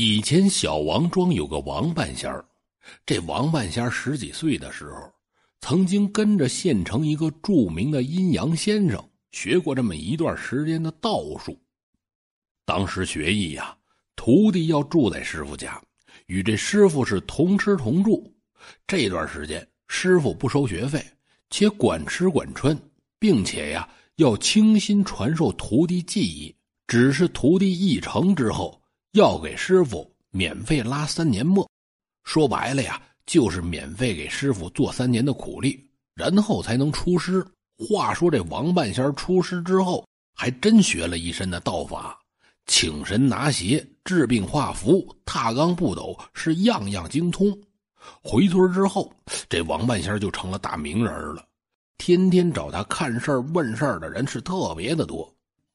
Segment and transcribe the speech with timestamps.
[0.00, 2.44] 以前小王庄有个王半仙儿，
[3.04, 5.12] 这王半仙儿十几岁的时候，
[5.60, 11.60] 曾经跟着县城一个著名的阴阳先生学过这么一段时间的道术。
[12.64, 13.76] 当时学艺呀，
[14.14, 15.82] 徒弟要住在师傅家，
[16.26, 18.32] 与这师傅是同吃同住。
[18.86, 21.04] 这段时间，师傅不收学费，
[21.50, 22.78] 且管吃管穿，
[23.18, 26.54] 并且呀，要倾心传授徒弟技艺。
[26.86, 28.80] 只是徒弟一成之后。
[29.18, 31.68] 要给师傅免费拉三年磨，
[32.22, 37.44] 说白了呀，就是免费给师傅做三年的苦力，然后才能出师。
[37.76, 42.16] 话说这王半仙出师之后，还真学了一身的道法，
[42.66, 47.50] 请神拿邪、治病画符、踏罡步斗，是样样精通。
[48.22, 49.12] 回村之后，
[49.48, 51.44] 这王半仙就成了大名人了，
[51.96, 55.28] 天天找他看事儿、问事儿的人是特别的多。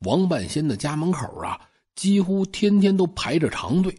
[0.05, 1.59] 王半仙的家门口啊。
[1.95, 3.95] 几乎天天都排着长队。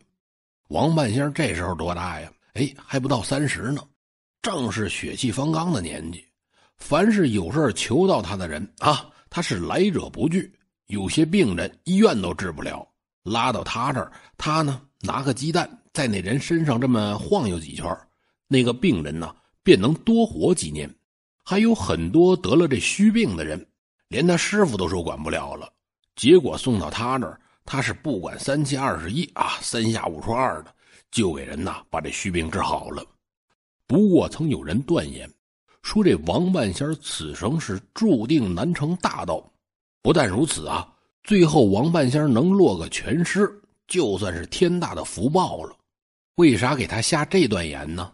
[0.69, 2.31] 王半仙这时候多大呀？
[2.55, 3.83] 哎，还不到三十呢，
[4.43, 6.25] 正是血气方刚的年纪。
[6.77, 10.53] 凡是有事求到他的人啊，他是来者不拒。
[10.87, 12.87] 有些病人医院都治不了，
[13.23, 17.87] 拉到他这儿，他呢拿个鸡蛋在那人身上这么晃悠几圈，
[18.49, 20.93] 那个病人呢便能多活几年。
[21.43, 23.67] 还有很多得了这虚病的人，
[24.09, 25.73] 连他师傅都说管不了了，
[26.17, 27.41] 结果送到他这儿。
[27.65, 30.75] 他是不管三七二十一啊，三下五除二的，
[31.11, 33.05] 就给人呐把这虚病治好了。
[33.87, 35.31] 不过曾有人断言，
[35.83, 39.43] 说这王半仙此生是注定难成大道。
[40.03, 40.87] 不但如此啊，
[41.23, 43.51] 最后王半仙能落个全尸，
[43.87, 45.75] 就算是天大的福报了。
[46.37, 48.13] 为啥给他下这段言呢？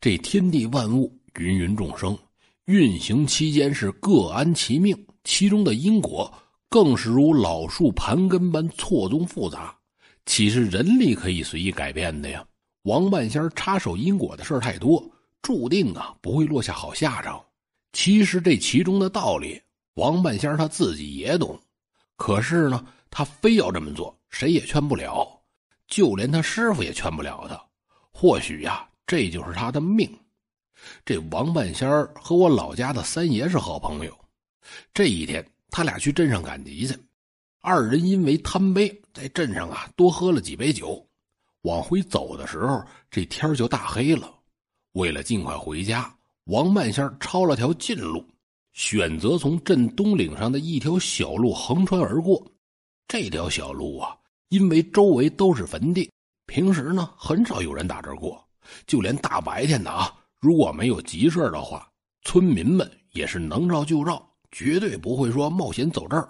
[0.00, 2.16] 这天地万物、芸芸众生
[2.64, 6.32] 运行期间是各安其命，其中的因果。
[6.68, 9.74] 更是如老树盘根般错综复杂，
[10.26, 12.44] 岂是人力可以随意改变的呀？
[12.82, 15.04] 王半仙插手因果的事太多，
[15.42, 17.42] 注定啊不会落下好下场。
[17.92, 19.60] 其实这其中的道理，
[19.94, 21.58] 王半仙他自己也懂，
[22.16, 25.26] 可是呢，他非要这么做，谁也劝不了，
[25.86, 27.58] 就连他师傅也劝不了他。
[28.12, 30.10] 或许呀，这就是他的命。
[31.04, 34.14] 这王半仙和我老家的三爷是好朋友，
[34.92, 35.44] 这一天。
[35.70, 36.96] 他俩去镇上赶集去，
[37.60, 41.04] 二人因为贪杯，在镇上啊多喝了几杯酒。
[41.62, 44.32] 往回走的时候，这天就大黑了。
[44.92, 46.12] 为了尽快回家，
[46.44, 48.24] 王半仙抄了条近路，
[48.72, 52.44] 选择从镇东岭上的一条小路横穿而过。
[53.06, 54.16] 这条小路啊，
[54.48, 56.10] 因为周围都是坟地，
[56.46, 58.42] 平时呢很少有人打这过。
[58.86, 61.90] 就连大白天的啊，如果没有急事的话，
[62.22, 64.27] 村民们也是能绕就绕。
[64.50, 66.28] 绝对不会说冒险走这儿。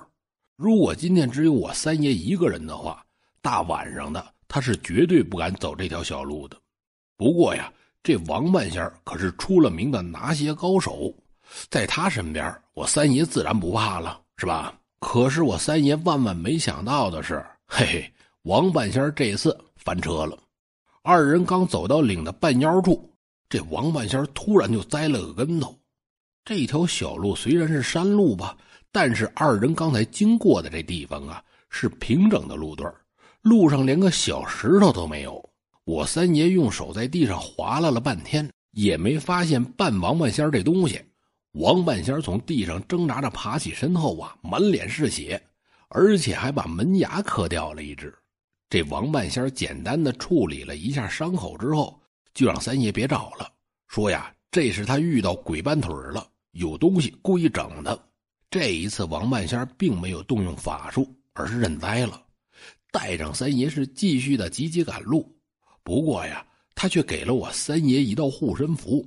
[0.56, 3.04] 如果今天只有我三爷一个人的话，
[3.40, 6.56] 大晚上的他是绝对不敢走这条小路的。
[7.16, 11.14] 不过呀，这王半仙可是出了名的拿鞋高手，
[11.70, 14.74] 在他身边，我三爷自然不怕了，是吧？
[15.00, 18.12] 可是我三爷万万没想到的是，嘿嘿，
[18.42, 20.36] 王半仙这次翻车了。
[21.02, 23.08] 二人刚走到岭的半腰处，
[23.48, 25.77] 这王半仙突然就栽了个跟头。
[26.44, 28.56] 这条小路虽然是山路吧，
[28.90, 32.92] 但是二人刚才经过的这地方啊，是平整的路段
[33.42, 35.42] 路上连个小石头都没有。
[35.84, 41.00] 我三爷用手在地上划拉了半天，也没发现半王半仙这东西。
[41.52, 45.42] 王半仙从地上挣扎着爬起身后啊，满脸是血，
[45.88, 48.14] 而且还把门牙磕掉了一只。
[48.68, 51.98] 这王半仙简单的处理了一下伤口之后，
[52.34, 53.50] 就让三爷别找了，
[53.86, 56.26] 说呀，这是他遇到鬼搬腿了。
[56.52, 57.96] 有东西故意整他。
[58.50, 62.22] 这一次，王半仙并没有动用法术，而是认栽了。
[62.90, 65.30] 带上三爷是继续的急急赶路。
[65.82, 66.44] 不过呀，
[66.74, 69.06] 他却给了我三爷一道护身符。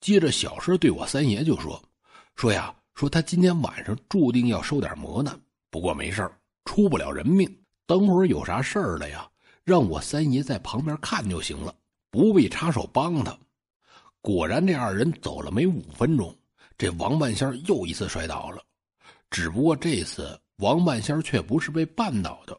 [0.00, 1.80] 接着，小声对我三爷就说
[2.34, 5.38] ：“说呀，说他今天晚上注定要受点磨难，
[5.70, 6.28] 不过没事
[6.64, 7.48] 出不了人命。
[7.86, 9.28] 等会儿有啥事儿了呀，
[9.62, 11.74] 让我三爷在旁边看就行了，
[12.10, 13.38] 不必插手帮他。”
[14.22, 16.34] 果然，这二人走了没五分钟。
[16.76, 18.62] 这王半仙又一次摔倒了，
[19.30, 22.58] 只不过这次王半仙却不是被绊倒的，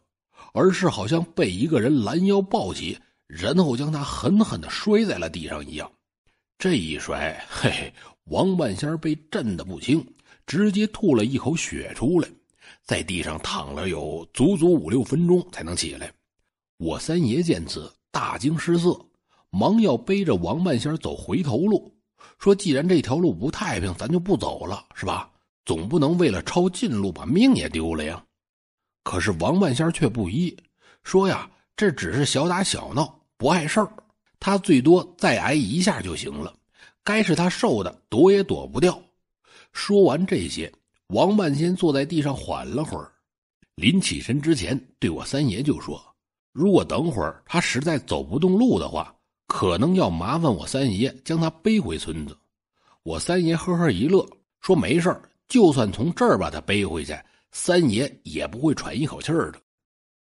[0.53, 2.97] 而是好像被一个人拦腰抱起，
[3.27, 5.91] 然后将他狠狠的摔在了地上一样。
[6.57, 7.93] 这一摔，嘿嘿，
[8.25, 10.05] 王半仙被震得不轻，
[10.45, 12.29] 直接吐了一口血出来，
[12.83, 16.11] 在地上躺了有足足五六分钟才能起来。
[16.77, 19.03] 我三爷见此大惊失色，
[19.51, 21.93] 忙要背着王半仙走回头路。
[22.37, 25.29] 说：“既然这条路不太平，咱就不走了，是吧？
[25.65, 28.23] 总不能为了抄近路把命也丢了呀。”
[29.03, 30.55] 可是王半仙却不依，
[31.03, 33.91] 说：“呀，这只是小打小闹，不碍事儿。
[34.39, 36.53] 他最多再挨一下就行了，
[37.03, 38.99] 该是他受的，躲也躲不掉。
[39.71, 40.71] 说完这些，
[41.07, 43.11] 王半仙坐在地上缓了会儿，
[43.75, 45.99] 临起身之前，对我三爷就说
[46.53, 49.15] ：“如果等会儿他实在走不动路的话，
[49.47, 52.37] 可能要麻烦我三爷将他背回村子。”
[53.03, 54.27] 我三爷呵呵一乐，
[54.59, 55.15] 说：“没事
[55.47, 57.17] 就算从这儿把他背回去，
[57.51, 59.59] 三爷也不会喘一口气儿的。”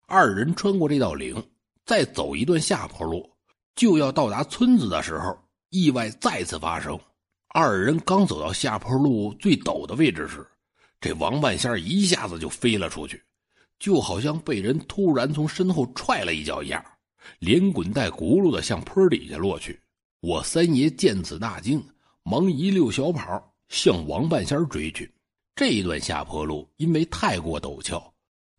[0.06, 1.44] 二人穿过这道岭，
[1.86, 3.30] 再走一段下坡路。
[3.76, 5.38] 就要到达村子的时候，
[5.70, 7.00] 意外再次发生。
[7.48, 10.46] 二人刚走到下坡路最陡的位置时，
[11.02, 13.24] 这王半仙一下子就飞了出去，
[13.80, 16.84] 就好像被人突然从身后踹了一脚一样，
[17.40, 19.80] 连滚带轱辘的向坡底下落去。
[20.22, 21.84] 我三爷见此大惊，
[22.24, 25.12] 忙一溜小跑向王半仙追去。
[25.56, 28.14] 这一段下坡路因为太过陡峭，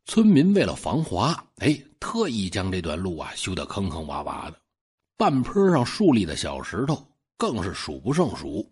[0.07, 4.61] 村民为了防滑，哎，特意将这段路啊修得坑坑洼洼的。
[5.17, 7.07] 半坡上竖立的小石头
[7.37, 8.71] 更是数不胜数，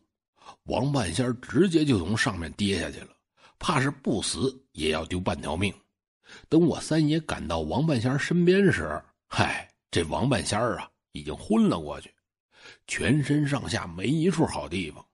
[0.64, 3.08] 王半仙直接就从上面跌下去了，
[3.58, 5.72] 怕是不死也要丢半条命。
[6.48, 12.12] 等我三爷赶到王半仙身边时，嗨，这王半仙儿啊已经昏了过去，
[12.86, 15.04] 全身上下没一处好地方，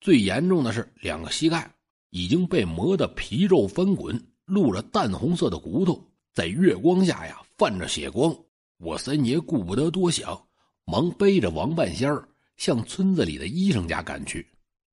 [0.00, 1.70] 最严重的是两个膝盖
[2.10, 8.34] 已经被磨得皮肉翻滚，露着淡红色的骨头，在月光下呀泛着血光。
[8.78, 10.40] 我三爷顾不得多想。
[10.86, 12.26] 忙背着王半仙儿
[12.56, 14.44] 向村子里的医生家赶去。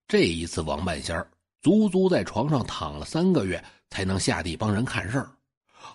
[0.07, 1.27] 这一次，王半仙儿
[1.59, 5.31] 足足在床上躺了三个月，才能下地帮人看事儿。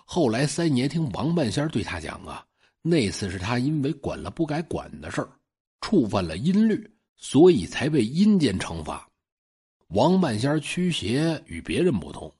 [0.03, 2.45] 后来，三爷听王半仙儿对他讲啊，
[2.83, 5.29] 那次是他因为管了不该管的事儿，
[5.81, 6.87] 触犯了阴律，
[7.17, 9.09] 所以才被阴间惩罚。
[9.87, 12.31] 王半仙驱邪与别人不同，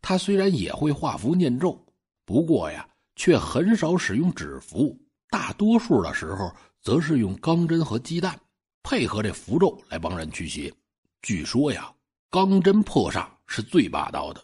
[0.00, 1.78] 他虽然也会画符念咒，
[2.24, 4.98] 不过呀，却很少使用纸符，
[5.28, 6.50] 大多数的时候。
[6.82, 8.40] 则是用钢针和鸡蛋
[8.82, 10.72] 配合这符咒来帮人驱邪。
[11.20, 11.92] 据说呀，
[12.30, 14.42] 钢针破煞是最霸道的，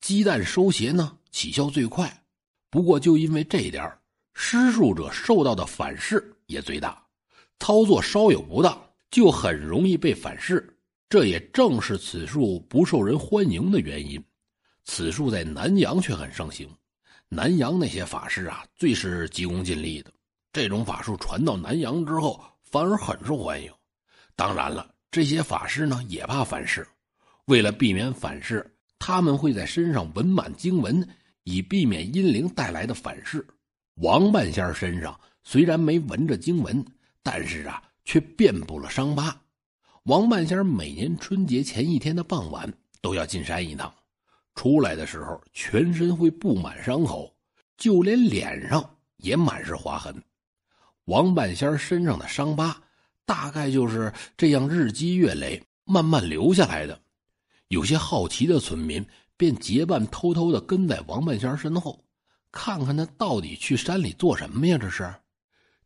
[0.00, 2.12] 鸡蛋收邪呢起效最快。
[2.70, 3.84] 不过就因为这点
[4.34, 7.02] 施术者受到的反噬也最大，
[7.58, 8.80] 操作稍有不当
[9.10, 10.66] 就很容易被反噬。
[11.08, 14.22] 这也正是此术不受人欢迎的原因。
[14.84, 16.68] 此术在南阳却很盛行，
[17.28, 20.12] 南阳那些法师啊，最是急功近利的。
[20.52, 23.70] 这种法术传到南阳之后，反而很受欢迎。
[24.36, 26.86] 当然了，这些法师呢也怕反噬，
[27.46, 28.64] 为了避免反噬，
[28.98, 31.06] 他们会在身上纹满经文，
[31.42, 33.44] 以避免阴灵带来的反噬。
[33.94, 36.84] 王半仙身上虽然没纹着经文，
[37.22, 39.38] 但是啊，却遍布了伤疤。
[40.04, 42.72] 王半仙每年春节前一天的傍晚
[43.02, 43.92] 都要进山一趟，
[44.54, 47.34] 出来的时候全身会布满伤口，
[47.76, 50.14] 就连脸上也满是划痕。
[51.04, 52.80] 王半仙身上的伤疤，
[53.26, 56.98] 大概就是这样日积月累慢慢留下来的。
[57.68, 59.04] 有些好奇的村民
[59.36, 62.02] 便结伴偷偷的跟在王半仙身后，
[62.52, 64.76] 看看他到底去山里做什么呀？
[64.76, 65.14] 这是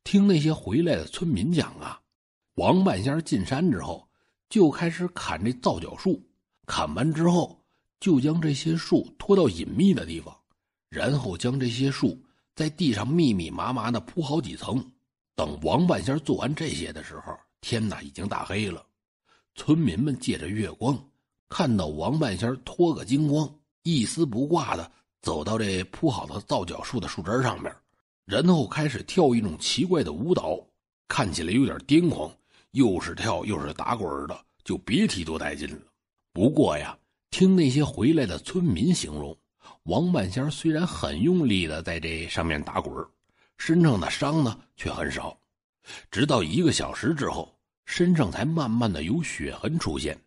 [0.02, 2.00] 听那些回来的村民讲啊，
[2.54, 4.06] 王半仙进山之后
[4.48, 6.22] 就开始砍这皂角树，
[6.66, 7.58] 砍完之后
[8.00, 10.34] 就将这些树拖到隐秘的地方，
[10.88, 12.22] 然后将这些树
[12.54, 14.84] 在地上密密麻麻的铺好几层。
[15.34, 18.86] 等王半仙做完这些的时候，天哪，已经大黑了。
[19.54, 20.96] 村民们借着月光，
[21.48, 24.90] 看到王半仙脱个精光，一丝不挂的
[25.24, 27.74] 走到这铺好的皂角树的树枝上面，
[28.26, 30.60] 然后开始跳一种奇怪的舞蹈，
[31.08, 32.30] 看起来有点癫狂，
[32.72, 35.80] 又是跳又是打滚的，就别提多带劲了。
[36.34, 36.94] 不过呀，
[37.30, 39.34] 听那些回来的村民形容，
[39.84, 42.94] 王半仙虽然很用力的在这上面打滚
[43.56, 45.34] 身上的伤呢却很少，
[46.10, 50.18] 直到一个小时之后，身上才慢慢的有血痕出现。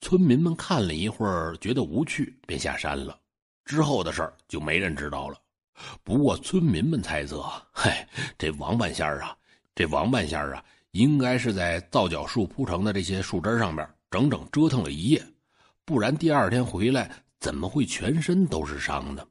[0.00, 3.18] 村民们看了一会儿，觉得无趣，便下山了。
[3.64, 5.36] 之后的事儿就没人知道了。
[6.02, 9.36] 不过村民们猜测，嗨，这王半仙啊，
[9.74, 15.24] 这王半仙啊，应该是在皂角树铺成的这些树枝上面整整折腾了一夜，
[15.84, 19.26] 不然第二天回来怎么会全身都是伤呢？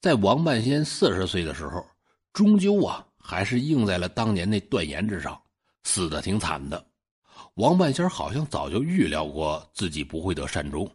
[0.00, 1.84] 在王半仙四十岁的时候。
[2.34, 5.40] 终究啊，还是应在了当年那断言之上，
[5.84, 6.84] 死的挺惨的。
[7.54, 10.90] 王半仙好像早就预料过自己不会得善终，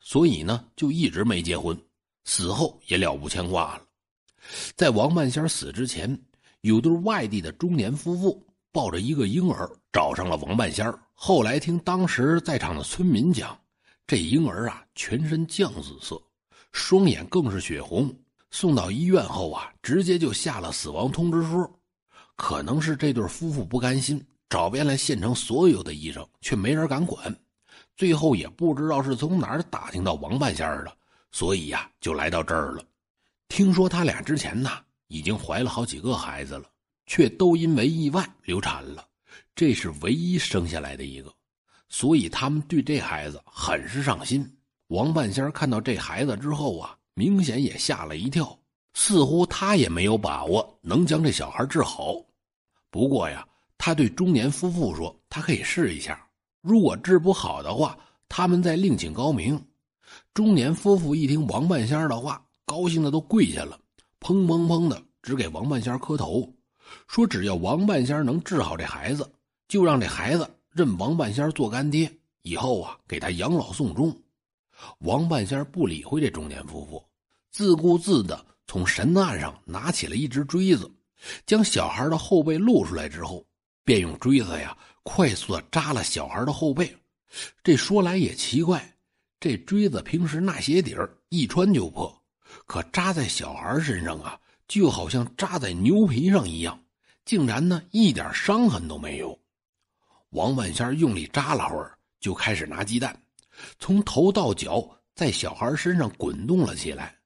[0.00, 1.78] 所以呢，就一直没结婚，
[2.28, 3.82] 死后也了无牵挂了。
[4.76, 6.16] 在王半仙死之前，
[6.60, 13.58] 有对外地的中年夫妇抱着一个婴儿找上了王半仙后来听当时在场的村民讲，
[14.06, 16.20] 这婴儿啊，全身酱紫色，
[16.70, 18.14] 双眼更是血红。
[18.50, 21.66] 送到医院后啊，直接就下了死亡通知书。
[22.36, 27.34] 可能是这对夫妇不甘心，找遍了县城所有的医生，却没人敢管。
[27.96, 30.92] 最后也不知道是从哪儿打听到王半仙儿的，
[31.30, 32.84] 所以呀，就来到这儿了。
[33.48, 34.70] 听说他俩之前呢，
[35.06, 36.64] 已经怀了好几个孩子了，
[37.06, 39.06] 却都因为意外流产了，
[39.54, 41.32] 这是唯一生下来的一个，
[41.88, 44.46] 所以他们对这孩子很是上心。
[44.88, 48.58] 王半仙看到这孩子之后啊，明显也吓了一跳，
[48.94, 52.14] 似乎他也没有把握能将这小孩治好。
[52.90, 56.26] 不过呀，他对中年夫妇说：“他可以试一下，
[56.62, 59.62] 如果治不好的话，他们再另请高明。”
[60.38, 63.76] 中年夫妇一听王半仙的话，高兴的都跪下了，
[64.20, 66.48] 砰砰砰的只给王半仙磕头，
[67.08, 69.28] 说：“只要王半仙能治好这孩子，
[69.66, 72.08] 就让这孩子认王半仙做干爹，
[72.42, 74.16] 以后啊给他养老送终。”
[75.00, 77.04] 王半仙不理会这中年夫妇，
[77.50, 80.88] 自顾自的从神案上拿起了一只锥子。
[81.46, 83.44] 将小孩的后背露出来之后，
[83.82, 86.96] 便用锥子呀快速的扎了小孩的后背。
[87.64, 88.94] 这说来也奇怪，
[89.40, 92.22] 这锥子平时那鞋底儿一穿就破，
[92.66, 96.82] 可扎在小孩身上啊，就好像扎在牛皮上一样，
[97.24, 99.38] 竟然呢一点伤痕都没有。
[100.30, 103.16] 王万仙用力扎了会儿，就开始拿鸡蛋，
[103.78, 107.16] 从头到脚在小孩身上滚动了起来，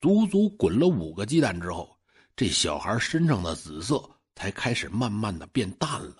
[0.00, 1.96] 足足滚了五个鸡蛋之后。
[2.36, 6.16] 这小孩身上的紫色才开始慢慢的变淡了。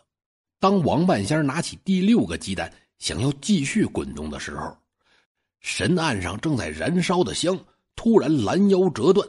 [0.59, 4.75] 当王半仙拿起第六个鸡蛋，想要继续滚动的时候，
[5.67, 7.59] 神案上正在燃烧的香
[7.97, 9.29] 突然拦腰折断，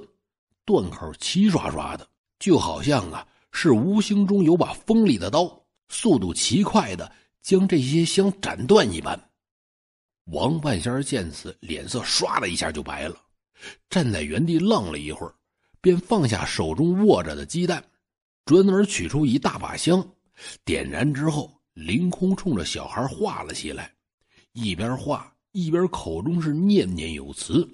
[0.65, 9.19] 断口齐刷刷的，就好像啊是无形中有把锋利的刀，速度奇快的将这些香斩断一般。
[10.25, 13.19] 王半仙见此，脸色唰的一下就白了，
[13.89, 15.33] 站在原地愣了一会儿。
[15.81, 17.83] 便放下手中握着的鸡蛋，
[18.45, 20.07] 转而取出一大把香，
[20.63, 23.91] 点燃之后，凌空冲着小孩画了起来，
[24.51, 27.67] 一边画一边口中是念念有词。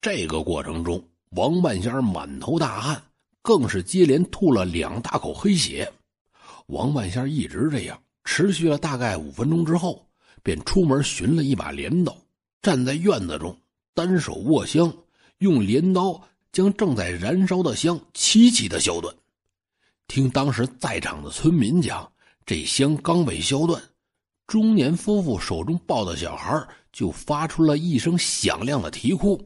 [0.00, 3.02] 这个过程中，王半仙满头大汗，
[3.42, 5.92] 更是接连吐了两大口黑血。
[6.68, 10.02] 王半仙一直这样持续了大概五分钟之后，
[10.42, 12.16] 便出门寻了一把镰刀，
[12.62, 13.54] 站在院子中，
[13.92, 14.90] 单手握香，
[15.38, 16.18] 用镰刀。
[16.52, 19.14] 将正在燃烧的香齐齐的削断。
[20.08, 22.10] 听当时在场的村民讲，
[22.44, 23.80] 这香刚被削断，
[24.48, 29.40] 中年夫妇手中抱的小孩就发出了一声响亮的啼哭，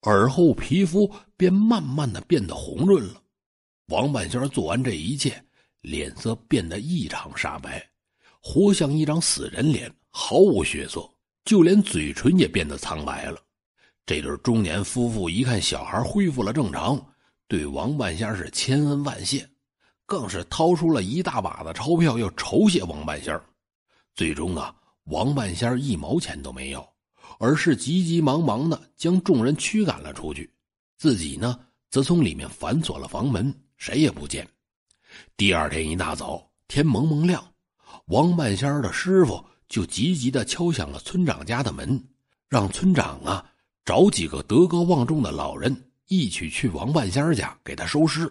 [0.00, 3.22] 而后皮肤便慢慢的变得红润了。
[3.88, 5.44] 王半仙做完这一切，
[5.82, 7.84] 脸色变得异常煞白，
[8.40, 11.08] 活像一张死人脸，毫无血色，
[11.44, 13.40] 就连嘴唇也变得苍白了。
[14.04, 17.00] 这对中年夫妇一看小孩恢复了正常，
[17.48, 19.48] 对王半仙是千恩万谢，
[20.04, 23.40] 更是掏出了一大把的钞票要酬谢王半仙
[24.14, 24.74] 最终啊，
[25.06, 26.86] 王半仙一毛钱都没有，
[27.38, 30.48] 而是急急忙忙的将众人驱赶了出去，
[30.98, 31.58] 自己呢
[31.90, 34.46] 则从里面反锁了房门，谁也不见。
[35.36, 37.42] 第二天一大早，天蒙蒙亮，
[38.06, 42.02] 王半仙的师傅就急急的敲响了村长家的门，
[42.48, 43.44] 让村长啊。
[43.84, 45.72] 找几个德高望重的老人
[46.08, 48.28] 一起去王半仙家给他收尸。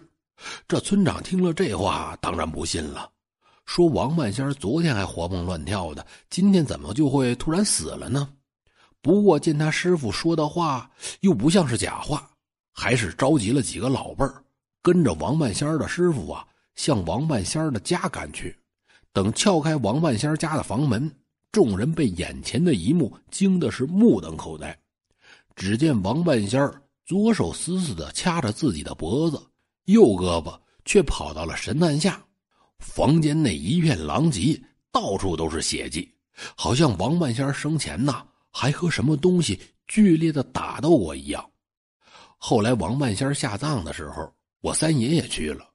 [0.68, 3.10] 这村长听了这话，当然不信了，
[3.66, 8.28] 说王半仙昨天还活蹦乱跳的，今天怎么就会突然死了呢？
[9.02, 12.30] 不过见他师傅说的话又不像是假话，
[12.72, 14.42] 还是召集了几个老辈儿，
[14.82, 18.56] 跟着王半仙的师傅啊，向王半仙的家赶去。
[19.12, 21.10] 等撬开王半仙家的房门，
[21.52, 24.78] 众人被眼前的一幕惊的是目瞪口呆。
[25.54, 26.70] 只见王半仙
[27.04, 29.40] 左手死死的掐着自己的脖子，
[29.86, 32.22] 右胳膊却跑到了神坛下。
[32.78, 34.60] 房间内一片狼藉，
[34.92, 36.12] 到处都是血迹，
[36.56, 41.44] 好像王半仙生前呐还和什么东西剧烈的打斗过一样。
[42.38, 45.68] 后来王半仙下葬的时候，我三爷也去了。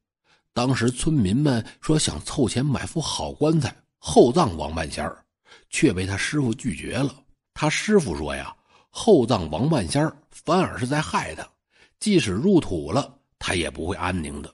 [0.53, 5.09] 当时村民们说想凑钱买副好棺材厚葬王半仙
[5.69, 7.15] 却被他师傅拒绝了。
[7.53, 8.55] 他师傅说呀。
[8.93, 11.47] 厚葬王半仙反而是在害他。
[11.97, 14.53] 即使入土了，他也不会安宁的。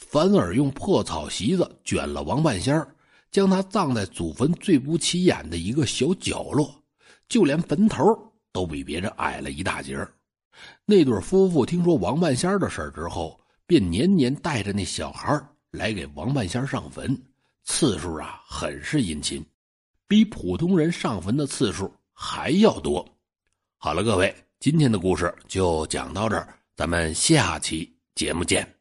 [0.00, 2.84] 反而用破草席子卷了王半仙
[3.30, 6.74] 将他葬在祖坟最不起眼的一个小角落，
[7.28, 8.04] 就连坟头
[8.50, 9.96] 都比别人矮了一大截
[10.84, 15.40] 那对夫妇听说王半仙的事之后，便年年带着那小孩
[15.70, 17.16] 来给王半仙上坟，
[17.62, 19.44] 次数啊很是殷勤，
[20.08, 23.06] 比普通人上坟的次数还要多。
[23.76, 26.52] 好了，各位，今天的故事就讲到这儿。
[26.74, 28.79] 咱们下期节目见。